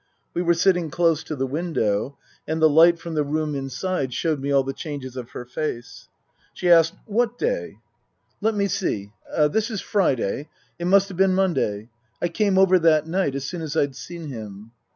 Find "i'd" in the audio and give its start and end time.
13.77-13.95